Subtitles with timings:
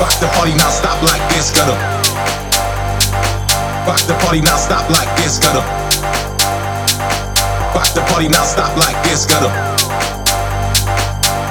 [0.00, 1.76] rock the party now stop like this, gotta.
[3.86, 5.60] Rock the party now stop like this, gotta.
[7.76, 9.52] Rock the party now stop like this, gotta.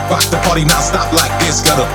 [0.09, 1.85] Rock the party now stop like this, gotta.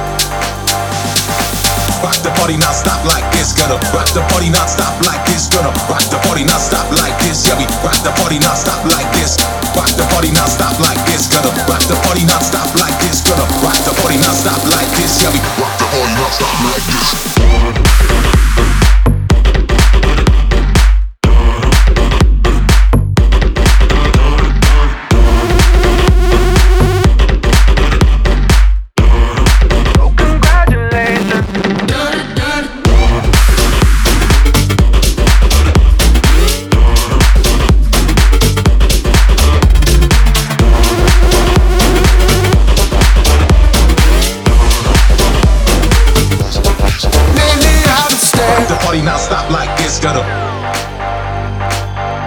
[2.04, 3.80] Rock the party now stop like this, gotta.
[3.96, 7.48] Rock the party now stop like this, gonna rock the party now stop like this,
[7.48, 7.64] yeah we.
[7.80, 8.83] Rock the party now stop
[48.74, 50.22] the party now stop like this, gotta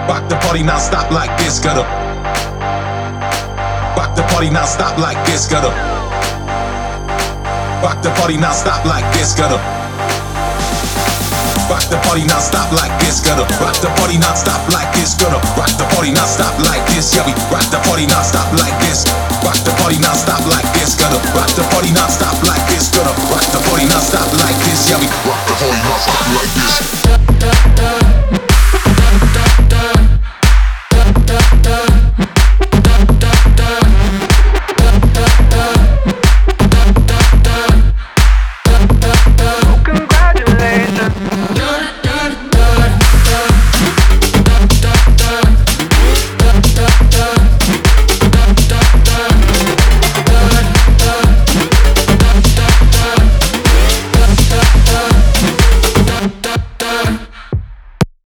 [0.08, 1.84] Rock the party now stop like this, gotta
[3.96, 5.68] Rock the party now stop like this, gotta
[7.84, 9.60] Rock the party now stop like this, gotta
[11.68, 15.12] Rock the party now stop like this, gotta Rock the party now stop like this,
[15.20, 18.48] gotta Rock the party now stop like this, yeah we rock the party now stop
[18.56, 19.04] like this
[19.44, 22.88] Rock the party now stop like this, gotta Rock the party now stop like this,
[22.88, 23.58] gotta Rock the
[26.08, 26.67] like this.